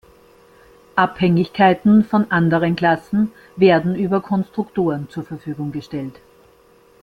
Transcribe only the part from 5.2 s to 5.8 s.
Verfügung